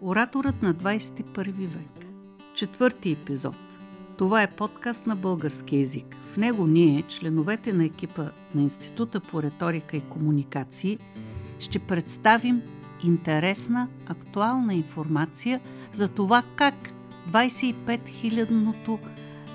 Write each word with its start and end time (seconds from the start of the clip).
Ораторът 0.00 0.62
на 0.62 0.74
21 0.74 1.52
век. 1.52 2.06
Четвърти 2.54 3.10
епизод. 3.10 3.56
Това 4.18 4.42
е 4.42 4.50
подкаст 4.50 5.06
на 5.06 5.16
български 5.16 5.76
язик. 5.76 6.16
В 6.32 6.36
него 6.36 6.66
ние, 6.66 7.04
членовете 7.08 7.72
на 7.72 7.84
екипа 7.84 8.24
на 8.54 8.62
Института 8.62 9.20
по 9.20 9.42
риторика 9.42 9.96
и 9.96 10.00
комуникации, 10.00 10.98
ще 11.58 11.78
представим 11.78 12.62
интересна, 13.04 13.88
актуална 14.06 14.74
информация 14.74 15.60
за 15.92 16.08
това 16.08 16.42
как 16.56 16.74
25 17.30 17.74
000-ното 17.84 18.98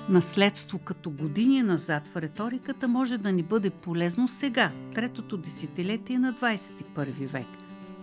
наследство 0.08 0.78
като 0.78 1.10
години 1.10 1.62
назад 1.62 2.08
в 2.08 2.16
риториката 2.16 2.88
може 2.88 3.18
да 3.18 3.32
ни 3.32 3.42
бъде 3.42 3.70
полезно 3.70 4.28
сега, 4.28 4.70
третото 4.94 5.36
десетилетие 5.36 6.18
на 6.18 6.32
21 6.32 7.26
век. 7.26 7.46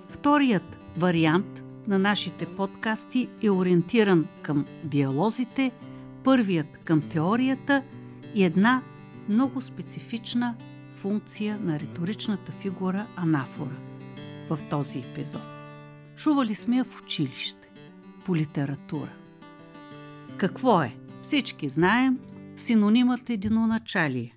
Вторият 0.10 0.78
вариант 0.98 1.64
на 1.88 2.00
нашите 2.00 2.46
подкасти 2.46 3.30
е 3.44 3.50
ориентиран 3.50 4.28
към 4.42 4.66
диалозите, 4.84 5.72
първият 6.24 6.78
към 6.84 7.02
теорията 7.02 7.84
и 8.36 8.44
една 8.44 8.82
много 9.30 9.62
специфична 9.62 10.56
функция 10.96 11.60
на 11.64 11.80
риторичната 11.80 12.52
фигура 12.52 13.06
анафора 13.16 13.76
в 14.50 14.60
този 14.70 15.00
епизод. 15.00 15.42
Чували 16.16 16.56
сме 16.56 16.78
я 16.78 16.84
в 16.84 17.02
училище, 17.02 17.70
по 18.26 18.36
литература. 18.36 19.12
Какво 20.38 20.82
е? 20.82 20.96
Всички 21.22 21.70
знаем 21.70 22.20
синонимът 22.56 23.30
единоначалие. 23.30 24.37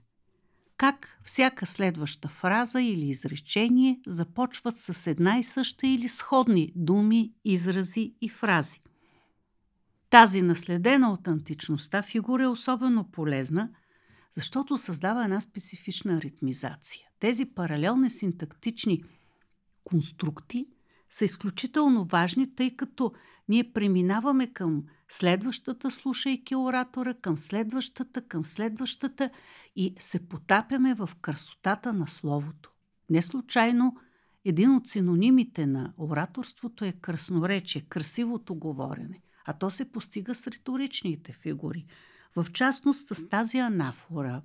Как 0.80 1.20
всяка 1.25 1.66
следваща 1.66 2.29
фраза 2.29 2.80
или 2.80 3.07
изречение 3.09 4.01
започват 4.07 4.79
с 4.79 5.06
една 5.06 5.39
и 5.39 5.45
съща 5.45 5.87
или 5.87 6.09
сходни 6.09 6.73
думи, 6.77 7.33
изрази 7.45 8.15
и 8.20 8.29
фрази. 8.29 8.80
Тази 10.11 10.42
наследена 10.42 11.12
от 11.12 11.28
античността 11.28 12.03
фигура 12.03 12.42
е 12.42 12.48
особено 12.48 13.11
полезна, 13.11 13.70
защото 14.34 14.78
създава 14.78 15.25
една 15.25 15.41
специфична 15.41 16.20
ритмизация. 16.20 17.09
Тези 17.19 17.44
паралелни 17.44 18.11
синтактични 18.11 19.03
конструкти– 19.84 20.67
са 21.11 21.25
изключително 21.25 22.05
важни, 22.05 22.55
тъй 22.55 22.77
като 22.77 23.12
ние 23.48 23.72
преминаваме 23.72 24.47
към 24.47 24.84
следващата, 25.08 25.91
слушайки 25.91 26.56
оратора, 26.56 27.14
към 27.14 27.39
следващата, 27.39 28.22
към 28.22 28.44
следващата 28.44 29.31
и 29.77 29.94
се 29.98 30.28
потапяме 30.28 30.94
в 30.94 31.11
красотата 31.20 31.92
на 31.92 32.08
словото. 32.08 32.72
Не 33.11 33.22
случайно 33.22 33.97
един 34.44 34.75
от 34.75 34.88
синонимите 34.88 35.66
на 35.66 35.92
ораторството 35.97 36.84
е 36.84 36.92
красноречие, 36.92 37.86
красивото 37.88 38.55
говорене, 38.55 39.20
а 39.44 39.53
то 39.53 39.70
се 39.70 39.92
постига 39.92 40.34
с 40.34 40.47
риторичните 40.47 41.33
фигури. 41.33 41.86
В 42.36 42.47
частност 42.53 43.08
с 43.08 43.28
тази 43.28 43.58
анафора. 43.58 44.42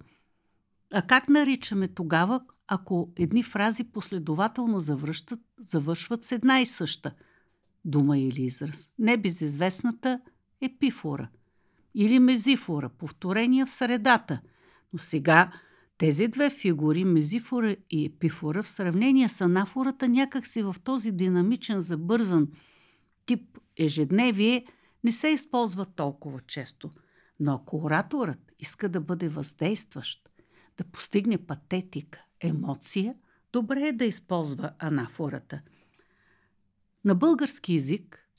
А 0.93 1.01
как 1.01 1.29
наричаме 1.29 1.87
тогава, 1.87 2.41
ако 2.67 3.09
едни 3.15 3.43
фрази 3.43 3.83
последователно 3.83 4.79
завръщат, 4.79 5.39
завършват 5.59 6.25
с 6.25 6.31
една 6.31 6.61
и 6.61 6.65
съща 6.65 7.13
дума 7.85 8.17
или 8.17 8.41
израз. 8.41 8.89
Небезизвестната 8.99 10.21
епифора 10.61 11.29
или 11.95 12.19
мезифора, 12.19 12.89
повторение 12.89 13.65
в 13.65 13.69
средата. 13.69 14.41
Но 14.93 14.99
сега 14.99 15.51
тези 15.97 16.27
две 16.27 16.49
фигури, 16.49 17.03
мезифора 17.03 17.75
и 17.89 18.05
епифора, 18.05 18.63
в 18.63 18.69
сравнение 18.69 19.29
с 19.29 19.41
анафората, 19.41 20.07
някакси 20.09 20.61
в 20.61 20.75
този 20.83 21.11
динамичен, 21.11 21.81
забързан 21.81 22.47
тип 23.25 23.57
ежедневие, 23.77 24.65
не 25.03 25.11
се 25.11 25.27
използва 25.27 25.85
толкова 25.85 26.39
често. 26.47 26.89
Но 27.39 27.53
ако 27.53 27.77
ораторът 27.77 28.51
иска 28.59 28.89
да 28.89 29.01
бъде 29.01 29.29
въздействащ, 29.29 30.29
да 30.77 30.83
постигне 30.83 31.37
патетика, 31.37 32.24
емоция, 32.41 33.15
добре 33.53 33.87
е 33.87 33.93
да 33.93 34.05
използва 34.05 34.71
анафората. 34.79 35.61
На 37.05 37.15
български 37.15 37.73
язик 37.73 38.29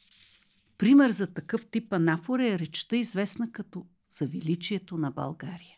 пример 0.79 1.11
за 1.11 1.27
такъв 1.27 1.67
тип 1.67 1.93
анафора 1.93 2.49
е 2.49 2.59
речта, 2.59 2.97
известна 2.97 3.53
като 3.53 3.87
за 4.11 4.27
величието 4.27 4.99
на 4.99 5.11
България. 5.11 5.77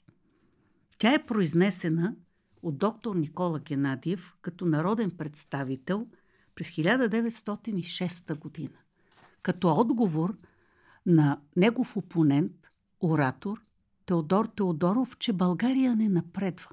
Тя 0.99 1.15
е 1.15 1.27
произнесена 1.27 2.17
от 2.63 2.79
доктор 2.79 3.17
Никола 3.17 3.59
Геннадиев 3.59 4.35
като 4.43 4.67
народен 4.67 5.11
представител 5.11 6.07
през 6.55 6.69
1906 6.69 8.39
година, 8.39 8.79
като 9.43 9.71
отговор 9.71 10.37
на 11.07 11.41
негов 11.57 11.97
опонент, 11.97 12.53
оратор 13.01 13.63
Теодор 14.07 14.47
Теодоров, 14.47 15.17
че 15.19 15.33
България 15.33 15.97
не 15.97 16.09
напредва. 16.09 16.69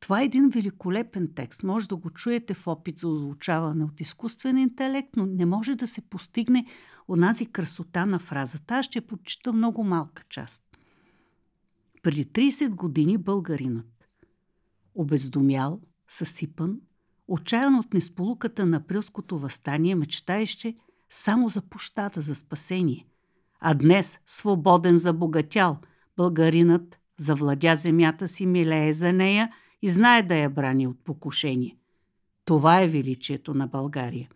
Това 0.00 0.22
е 0.22 0.24
един 0.24 0.48
великолепен 0.48 1.28
текст. 1.34 1.62
Може 1.62 1.88
да 1.88 1.96
го 1.96 2.10
чуете 2.10 2.54
в 2.54 2.66
опит 2.66 2.98
за 2.98 3.08
озвучаване 3.08 3.84
от 3.84 4.00
изкуствен 4.00 4.58
интелект, 4.58 5.16
но 5.16 5.26
не 5.26 5.46
може 5.46 5.74
да 5.74 5.86
се 5.86 6.00
постигне 6.00 6.66
онази 7.08 7.46
красота 7.46 8.06
на 8.06 8.18
фразата. 8.18 8.74
Аз 8.74 8.86
ще 8.86 9.00
прочита 9.00 9.52
много 9.52 9.84
малка 9.84 10.22
част. 10.28 10.62
Преди 12.02 12.26
30 12.26 12.68
години 12.68 13.18
българинът, 13.18 14.08
обездомял, 14.94 15.80
съсипан, 16.08 16.80
отчаян 17.28 17.74
от 17.74 17.94
несполуката 17.94 18.66
на 18.66 18.76
априлското 18.76 19.38
възстание, 19.38 19.94
мечтаеще 19.94 20.76
само 21.10 21.48
за 21.48 21.62
пощада, 21.62 22.20
за 22.20 22.34
спасение. 22.34 23.06
А 23.60 23.74
днес, 23.74 24.18
свободен 24.26 24.96
забогатял, 24.96 25.78
българинът 26.16 26.98
завладя 27.18 27.76
земята 27.76 28.28
си, 28.28 28.46
милее 28.46 28.92
за 28.92 29.12
нея– 29.12 29.50
и 29.82 29.90
знае 29.90 30.22
да 30.22 30.36
я 30.36 30.50
брани 30.50 30.86
от 30.86 31.04
покушение. 31.04 31.76
Това 32.44 32.80
е 32.80 32.88
величието 32.88 33.54
на 33.54 33.66
България. 33.66 34.28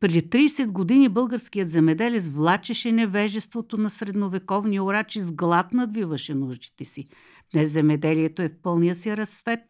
Преди 0.00 0.22
30 0.22 0.66
години 0.66 1.08
българският 1.08 1.70
земеделец 1.70 2.28
влачеше 2.28 2.92
невежеството 2.92 3.76
на 3.76 3.90
средновековни 3.90 4.80
орачи, 4.80 5.20
с 5.20 5.32
глад 5.32 5.72
надвиваше 5.72 6.34
нуждите 6.34 6.84
си. 6.84 7.08
Днес 7.52 7.70
земеделието 7.70 8.42
е 8.42 8.48
в 8.48 8.56
пълния 8.62 8.94
си 8.94 9.16
разцвет. 9.16 9.60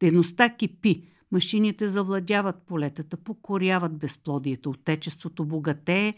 Дейността 0.00 0.48
кипи. 0.48 1.02
Машините 1.32 1.88
завладяват 1.88 2.56
полетата, 2.66 3.16
покоряват 3.16 3.98
безплодието. 3.98 4.70
Отечеството 4.70 5.44
богатее 5.44 6.14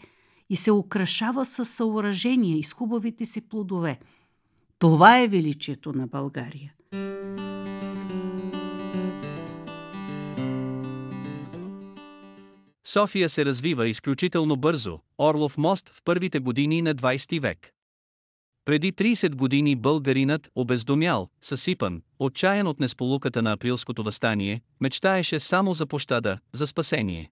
и 0.49 0.55
се 0.55 0.71
украшава 0.71 1.45
с 1.45 1.65
съоръжения 1.65 2.57
и 2.57 2.63
с 2.63 2.73
хубавите 2.73 3.25
си 3.25 3.41
плодове. 3.41 3.99
Това 4.79 5.19
е 5.19 5.27
величието 5.27 5.93
на 5.93 6.07
България. 6.07 6.73
София 12.93 13.29
се 13.29 13.45
развива 13.45 13.89
изключително 13.89 14.57
бързо, 14.57 14.99
Орлов 15.17 15.57
мост 15.57 15.89
в 15.89 16.01
първите 16.05 16.39
години 16.39 16.81
на 16.81 16.95
20 16.95 17.41
век. 17.41 17.73
Преди 18.65 18.93
30 18.93 19.35
години 19.35 19.75
българинът, 19.75 20.49
обездомял, 20.55 21.29
съсипан, 21.41 22.01
отчаян 22.19 22.67
от 22.67 22.79
несполуката 22.79 23.41
на 23.41 23.51
априлското 23.51 24.03
възстание, 24.03 24.61
мечтаеше 24.81 25.39
само 25.39 25.73
за 25.73 25.85
пощада, 25.85 26.39
за 26.51 26.67
спасение. 26.67 27.31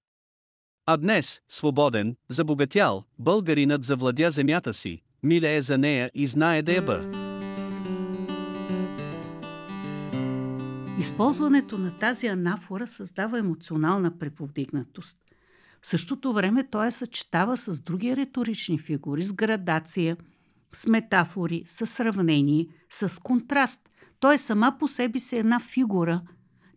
А 0.85 0.97
днес, 0.97 1.41
свободен, 1.49 2.15
забогатял, 2.29 3.03
българинът 3.19 3.83
завладя 3.83 4.31
земята 4.31 4.73
си, 4.73 5.01
милее 5.23 5.61
за 5.61 5.77
нея 5.77 6.11
и 6.13 6.27
знае 6.27 6.61
да 6.61 6.73
я 6.73 6.81
бъ. 6.81 7.30
Използването 11.01 11.77
на 11.77 11.99
тази 11.99 12.27
анафора 12.27 12.87
създава 12.87 13.39
емоционална 13.39 14.19
преповдигнатост– 14.19 15.17
в 15.81 15.87
същото 15.87 16.33
време 16.33 16.67
той 16.71 16.85
я 16.85 16.91
съчетава 16.91 17.57
с 17.57 17.81
други 17.81 18.15
риторични 18.15 18.79
фигури, 18.79 19.23
с 19.23 19.33
градация, 19.33 20.17
с 20.73 20.87
метафори, 20.87 21.63
с 21.65 21.87
сравнение, 21.87 22.67
с 22.89 23.21
контраст. 23.21 23.89
Той 24.19 24.33
е 24.33 24.37
сама 24.37 24.75
по 24.79 24.87
себе 24.87 25.19
си 25.19 25.37
една 25.37 25.59
фигура. 25.59 26.21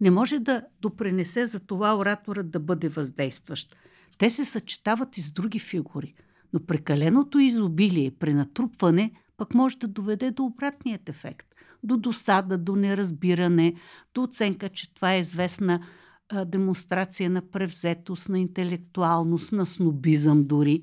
Не 0.01 0.11
може 0.11 0.39
да 0.39 0.63
допренесе 0.81 1.47
за 1.47 1.61
това 1.61 1.97
ораторът 1.97 2.51
да 2.51 2.61
бъде 2.61 2.89
въздействащ. 2.89 3.77
Те 4.19 4.31
се 4.31 4.45
съчетават 4.45 5.19
и 5.19 5.23
с 5.23 5.31
други 5.31 5.59
фигури. 5.59 6.15
Но 6.53 6.67
прекаленото 6.67 7.39
изобилие, 7.39 8.11
пренатрупване, 8.11 9.13
пък 9.37 9.55
може 9.55 9.79
да 9.79 9.89
доведе 9.89 10.31
до 10.31 10.45
обратният 10.45 11.09
ефект. 11.09 11.55
До 11.83 11.97
досада, 11.97 12.59
до 12.59 12.77
неразбиране, 12.77 13.75
до 14.15 14.23
оценка, 14.23 14.69
че 14.69 14.95
това 14.95 15.15
е 15.15 15.21
известна 15.21 15.87
а, 16.29 16.45
демонстрация 16.45 17.31
на 17.31 17.43
превзетост, 17.43 18.29
на 18.29 18.39
интелектуалност, 18.39 19.53
на 19.53 19.67
снобизъм 19.67 20.45
дори. 20.45 20.83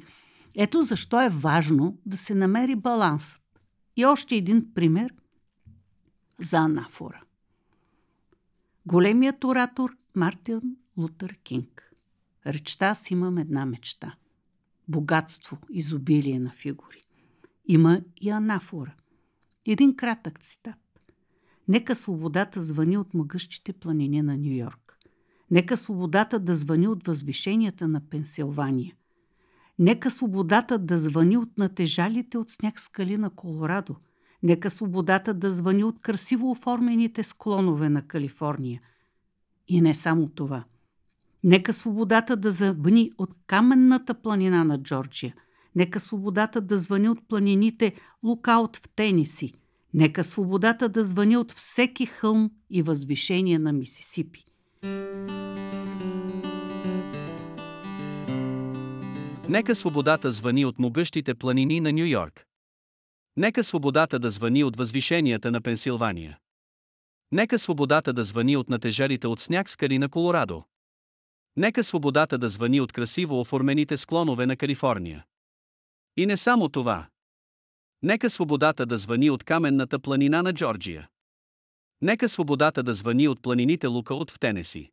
Ето 0.56 0.84
защо 0.84 1.22
е 1.22 1.30
важно 1.30 1.98
да 2.06 2.18
се 2.18 2.36
намери 2.36 2.76
балансът. 2.76 3.42
И 3.98 4.06
още 4.06 4.36
един 4.36 4.74
пример 4.74 5.14
за 6.40 6.58
анафора. 6.58 7.22
Големият 8.86 9.44
оратор 9.44 9.98
Мартин 10.16 10.62
Лутър 10.98 11.36
Кинг. 11.44 11.92
Речта 12.46 12.86
аз 12.86 13.12
имам 13.12 13.38
една 13.38 13.66
мечта. 13.66 14.16
богатство, 14.88 15.58
изобилие 15.70 16.40
на 16.40 16.52
фигури. 16.52 17.04
Има 17.66 18.02
и 18.22 18.30
анафора. 18.30 18.94
Един 19.66 19.96
кратък 19.96 20.40
цитат. 20.40 20.76
Нека 21.68 21.96
свободата 21.96 22.62
звъни 22.62 22.98
от 22.98 23.14
мъгъщите 23.14 23.74
планини 23.74 24.22
на 24.22 24.38
Нью 24.38 24.58
Йорк. 24.58 24.98
Нека 25.52 25.78
свободата 25.78 26.40
да 26.40 26.56
звъни 26.56 26.88
от 26.88 27.08
възвишенията 27.08 27.88
на 27.88 28.02
Пенсилвания. 28.10 28.96
Нека 29.80 30.12
свободата 30.12 30.78
да 30.80 30.98
звъни 30.98 31.38
от 31.38 31.58
натежалите 31.58 32.38
от 32.38 32.52
сняг 32.52 32.80
скали 32.80 33.18
на 33.18 33.30
Колорадо. 33.30 33.96
Нека 34.44 34.70
свободата 34.70 35.34
да 35.34 35.52
звъни 35.52 35.84
от 35.84 36.00
красиво 36.00 36.52
оформените 36.52 37.24
склонове 37.24 37.90
на 37.90 38.02
Калифорния. 38.02 38.82
И 39.68 39.82
не 39.82 39.94
само 39.94 40.30
това. 40.30 40.64
Нека 41.44 41.74
свободата 41.74 42.38
да 42.38 42.52
звъни 42.52 43.12
от 43.18 43.36
каменната 43.48 44.14
планина 44.14 44.64
на 44.64 44.84
Джорджия. 44.84 45.36
Нека 45.76 46.00
свободата 46.00 46.62
да 46.62 46.78
звъни 46.78 47.10
от 47.10 47.28
планините 47.28 47.96
Лукаут 48.24 48.78
в 48.78 48.82
Тениси. 48.96 49.54
Нека 49.94 50.24
свободата 50.24 50.90
да 50.90 51.04
звъни 51.04 51.38
от 51.38 51.52
всеки 51.52 52.06
хълм 52.06 52.52
и 52.70 52.82
възвишение 52.82 53.60
на 53.60 53.74
Мисисипи. 53.74 54.46
Нека 59.50 59.76
свободата 59.76 60.32
звъни 60.32 60.66
от 60.66 60.80
могъщите 60.80 61.36
планини 61.36 61.80
на 61.80 61.92
Нью 61.92 62.06
Йорк. 62.06 62.46
Нека 63.38 63.64
свободата 63.64 64.20
да 64.20 64.30
звъни 64.30 64.64
от 64.64 64.78
възвишенията 64.78 65.52
на 65.52 65.62
Пенсилвания. 65.62 66.38
Нека 67.32 67.60
свободата 67.60 68.14
да 68.14 68.24
звъни 68.24 68.58
от 68.58 68.70
натежарите 68.70 69.28
от 69.28 69.40
сняг 69.40 69.70
скали 69.70 70.00
на 70.00 70.10
Колорадо. 70.10 70.64
Нека 71.58 71.84
свободата 71.84 72.38
да 72.38 72.50
звъни 72.50 72.82
от 72.82 72.92
красиво 72.92 73.40
оформените 73.40 73.98
склонове 73.98 74.46
на 74.46 74.56
Калифорния. 74.58 75.26
И 76.18 76.26
не 76.26 76.38
само 76.38 76.70
това. 76.70 77.08
Нека 78.04 78.30
свободата 78.30 78.86
да 78.86 78.98
звъни 78.98 79.30
от 79.30 79.44
каменната 79.44 80.00
планина 80.00 80.42
на 80.42 80.54
Джорджия. 80.54 81.10
Нека 82.02 82.30
свободата 82.30 82.84
да 82.84 82.94
звъни 82.94 83.28
от 83.28 83.42
планините 83.42 83.88
Лукаут 83.88 84.32
в 84.32 84.40
Тенеси. 84.40 84.92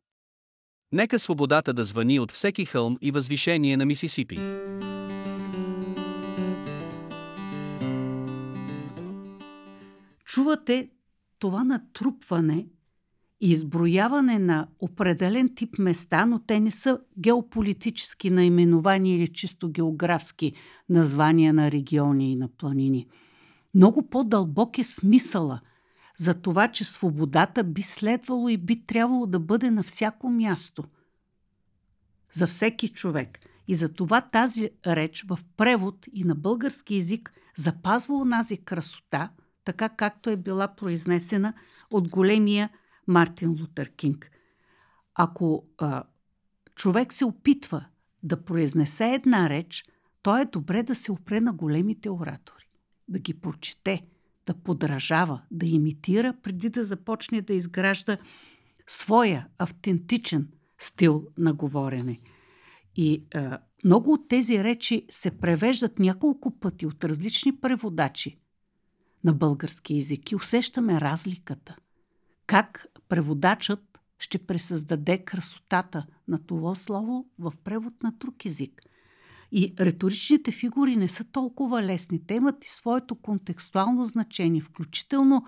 Нека 0.91 1.19
свободата 1.19 1.73
да 1.73 1.83
звъни 1.83 2.19
от 2.19 2.31
всеки 2.31 2.65
хълм 2.65 2.97
и 3.01 3.11
възвишение 3.11 3.77
на 3.77 3.85
Мисисипи. 3.85 4.39
Чувате 10.25 10.89
това 11.39 11.63
натрупване 11.63 12.67
изброяване 13.41 14.39
на 14.39 14.67
определен 14.79 15.55
тип 15.55 15.79
места, 15.79 16.25
но 16.25 16.39
те 16.39 16.59
не 16.59 16.71
са 16.71 16.99
геополитически 17.19 18.29
наименования 18.29 19.17
или 19.17 19.33
чисто 19.33 19.69
географски 19.69 20.53
названия 20.89 21.53
на 21.53 21.71
региони 21.71 22.31
и 22.31 22.35
на 22.35 22.47
планини. 22.47 23.07
Много 23.75 24.09
по-дълбок 24.09 24.77
е 24.77 24.83
смисъла 24.83 25.59
за 26.17 26.33
това, 26.33 26.67
че 26.67 26.85
свободата 26.85 27.63
би 27.63 27.83
следвало 27.83 28.49
и 28.49 28.57
би 28.57 28.85
трябвало 28.85 29.25
да 29.25 29.39
бъде 29.39 29.71
на 29.71 29.83
всяко 29.83 30.29
място. 30.29 30.83
За 32.33 32.47
всеки 32.47 32.87
човек. 32.87 33.39
И 33.67 33.75
за 33.75 33.93
това 33.93 34.21
тази 34.21 34.69
реч 34.87 35.25
в 35.27 35.39
превод 35.57 36.05
и 36.13 36.23
на 36.23 36.35
български 36.35 36.95
язик 36.95 37.33
запазва 37.57 38.15
онази 38.15 38.57
красота, 38.57 39.29
така 39.65 39.89
както 39.89 40.29
е 40.29 40.35
била 40.35 40.67
произнесена 40.67 41.53
от 41.91 42.09
големия 42.09 42.69
Мартин 43.09 43.57
Лутер 43.61 43.89
Кинг. 43.89 44.31
Ако 45.15 45.65
а, 45.77 46.03
човек 46.75 47.13
се 47.13 47.25
опитва 47.25 47.85
да 48.23 48.43
произнесе 48.45 49.05
една 49.05 49.49
реч, 49.49 49.85
то 50.21 50.37
е 50.37 50.45
добре 50.45 50.83
да 50.83 50.95
се 50.95 51.11
опре 51.11 51.41
на 51.41 51.53
големите 51.53 52.09
оратори, 52.09 52.69
да 53.07 53.19
ги 53.19 53.33
прочете, 53.33 54.05
да 54.45 54.53
подражава, 54.53 55.41
да 55.51 55.65
имитира, 55.65 56.33
преди 56.43 56.69
да 56.69 56.85
започне 56.85 57.41
да 57.41 57.53
изгражда 57.53 58.17
своя 58.87 59.47
автентичен 59.57 60.47
стил 60.79 61.27
на 61.37 61.53
говорене. 61.53 62.19
И 62.95 63.25
а, 63.35 63.59
много 63.85 64.13
от 64.13 64.27
тези 64.27 64.63
речи 64.63 65.05
се 65.09 65.31
превеждат 65.31 65.99
няколко 65.99 66.59
пъти 66.59 66.85
от 66.85 67.03
различни 67.03 67.55
преводачи 67.55 68.39
на 69.23 69.33
български 69.33 69.95
язик 69.95 70.31
и 70.31 70.35
усещаме 70.35 71.01
разликата. 71.01 71.75
Как 72.45 72.85
преводачът 73.09 73.99
ще 74.19 74.37
пресъздаде 74.37 75.17
красотата 75.17 76.05
на 76.27 76.45
това 76.45 76.75
слово 76.75 77.25
в 77.39 77.53
превод 77.63 78.03
на 78.03 78.11
друг 78.11 78.45
език. 78.45 78.81
И 79.51 79.73
риторичните 79.79 80.51
фигури 80.51 80.95
не 80.95 81.07
са 81.07 81.23
толкова 81.23 81.83
лесни. 81.83 82.25
Те 82.27 82.33
имат 82.33 82.65
и 82.65 82.69
своето 82.69 83.15
контекстуално 83.15 84.05
значение, 84.05 84.61
включително 84.61 85.45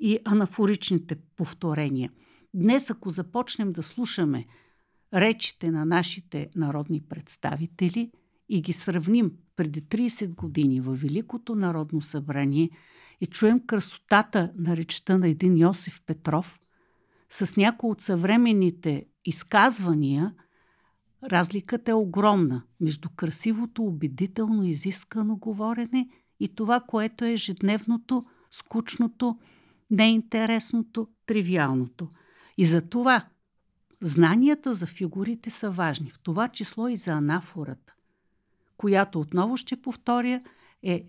и 0.00 0.18
анафоричните 0.24 1.16
повторения. 1.36 2.10
Днес, 2.54 2.90
ако 2.90 3.10
започнем 3.10 3.72
да 3.72 3.82
слушаме 3.82 4.46
речите 5.14 5.70
на 5.70 5.84
нашите 5.84 6.50
народни 6.56 7.00
представители 7.00 8.10
и 8.48 8.62
ги 8.62 8.72
сравним 8.72 9.32
преди 9.56 9.82
30 9.82 10.34
години 10.34 10.80
във 10.80 11.00
Великото 11.00 11.54
народно 11.54 12.02
събрание 12.02 12.70
и 13.20 13.26
чуем 13.26 13.60
красотата 13.66 14.52
на 14.56 14.76
речта 14.76 15.18
на 15.18 15.28
един 15.28 15.58
Йосиф 15.58 16.02
Петров, 16.06 16.60
с 17.34 17.56
някои 17.56 17.90
от 17.90 18.00
съвременните 18.00 19.06
изказвания, 19.24 20.34
разликата 21.22 21.90
е 21.90 21.94
огромна 21.94 22.62
между 22.80 23.08
красивото, 23.16 23.84
убедително, 23.84 24.64
изискано 24.64 25.36
говорене 25.36 26.08
и 26.40 26.48
това, 26.48 26.80
което 26.80 27.24
е 27.24 27.32
ежедневното, 27.32 28.26
скучното, 28.50 29.38
неинтересното, 29.90 31.08
тривиалното. 31.26 32.08
И 32.58 32.64
за 32.64 32.88
това 32.88 33.26
знанията 34.02 34.74
за 34.74 34.86
фигурите 34.86 35.50
са 35.50 35.70
важни, 35.70 36.10
в 36.10 36.18
това 36.22 36.48
число 36.48 36.88
и 36.88 36.96
за 36.96 37.10
анафората, 37.10 37.94
която 38.76 39.20
отново 39.20 39.56
ще 39.56 39.82
повторя 39.82 40.42
е 40.82 41.06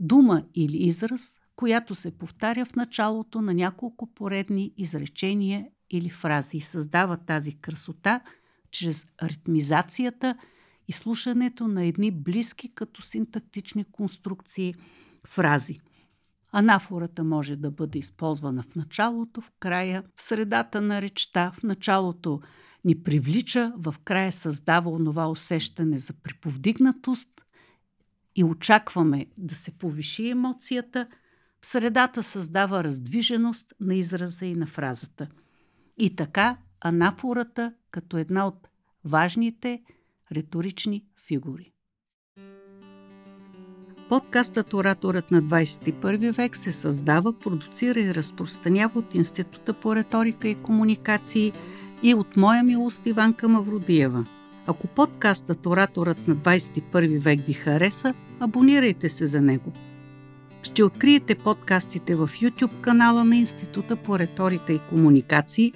дума 0.00 0.44
или 0.54 0.76
израз, 0.76 1.38
която 1.56 1.94
се 1.94 2.18
повтаря 2.18 2.64
в 2.64 2.76
началото 2.76 3.40
на 3.40 3.54
няколко 3.54 4.06
поредни 4.06 4.72
изречения 4.76 5.66
или 5.90 6.10
фрази 6.10 6.56
и 6.56 6.60
създава 6.60 7.16
тази 7.16 7.60
красота 7.60 8.20
чрез 8.70 9.06
ритмизацията 9.22 10.38
и 10.88 10.92
слушането 10.92 11.68
на 11.68 11.84
едни 11.84 12.10
близки 12.10 12.74
като 12.74 13.02
синтактични 13.02 13.84
конструкции 13.84 14.74
фрази. 15.26 15.80
Анафората 16.52 17.24
може 17.24 17.56
да 17.56 17.70
бъде 17.70 17.98
използвана 17.98 18.62
в 18.62 18.74
началото, 18.76 19.40
в 19.40 19.50
края, 19.60 20.04
в 20.16 20.22
средата 20.22 20.80
на 20.80 21.02
речта, 21.02 21.52
в 21.54 21.62
началото 21.62 22.40
ни 22.84 23.02
привлича, 23.02 23.72
в 23.76 23.94
края 24.04 24.32
създава 24.32 24.90
онова 24.90 25.28
усещане 25.28 25.98
за 25.98 26.12
приповдигнатост 26.12 27.28
и 28.36 28.44
очакваме 28.44 29.26
да 29.38 29.54
се 29.54 29.70
повиши 29.70 30.28
емоцията– 30.28 31.08
средата 31.64 32.22
създава 32.22 32.84
раздвиженост 32.84 33.74
на 33.80 33.94
израза 33.94 34.46
и 34.46 34.54
на 34.54 34.66
фразата. 34.66 35.28
И 35.98 36.16
така 36.16 36.56
анафората 36.80 37.72
като 37.90 38.18
една 38.18 38.46
от 38.46 38.68
важните 39.04 39.82
риторични 40.32 41.04
фигури. 41.26 41.72
Подкастът 44.08 44.74
Ораторът 44.74 45.30
на 45.30 45.42
21 45.42 46.32
век 46.32 46.56
се 46.56 46.72
създава, 46.72 47.38
продуцира 47.38 48.00
и 48.00 48.14
разпространява 48.14 48.98
от 48.98 49.14
Института 49.14 49.72
по 49.72 49.96
риторика 49.96 50.48
и 50.48 50.62
комуникации 50.62 51.52
и 52.02 52.14
от 52.14 52.36
моя 52.36 52.62
милост 52.62 53.06
Иванка 53.06 53.48
Мавродиева. 53.48 54.26
Ако 54.66 54.86
подкастът 54.86 55.66
Ораторът 55.66 56.28
на 56.28 56.36
21 56.36 57.18
век 57.18 57.40
ви 57.40 57.52
хареса, 57.52 58.14
абонирайте 58.40 59.10
се 59.10 59.26
за 59.26 59.40
него– 59.40 59.72
ще 60.64 60.84
откриете 60.84 61.34
подкастите 61.34 62.14
в 62.14 62.30
YouTube 62.42 62.80
канала 62.80 63.24
на 63.24 63.36
Института 63.36 63.96
по 63.96 64.18
риторика 64.18 64.72
и 64.72 64.78
комуникации, 64.78 65.72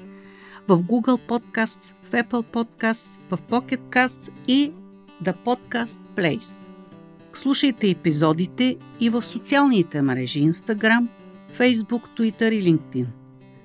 в 0.68 0.82
Google 0.82 1.20
Podcasts, 1.28 1.94
в 2.10 2.12
Apple 2.12 2.44
Podcasts, 2.52 3.20
в 3.30 3.38
Pocket 3.50 3.80
Casts 3.90 4.30
и 4.46 4.72
The 5.24 5.34
Podcast 5.44 5.98
Place. 6.16 6.64
Слушайте 7.32 7.90
епизодите 7.90 8.76
и 9.00 9.10
в 9.10 9.22
социалните 9.22 10.02
мрежи 10.02 10.38
Instagram, 10.38 11.06
Facebook, 11.58 12.02
Twitter 12.16 12.52
и 12.52 12.64
LinkedIn. 12.64 13.06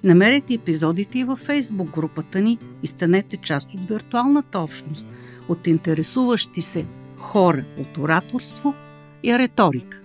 Намерете 0.04 0.54
епизодите 0.54 1.20
и 1.20 1.24
във 1.24 1.48
Facebook 1.48 1.94
групата 1.94 2.42
ни 2.42 2.58
и 2.84 2.88
станете 2.88 3.38
част 3.38 3.74
от 3.74 3.88
виртуалната 3.88 4.60
общност 4.60 5.06
от 5.50 5.68
интересуващи 5.68 6.62
се 6.62 6.86
хора 7.18 7.66
от 7.80 7.98
ораторство 7.98 8.74
и 9.24 9.40
риторика. 9.40 10.03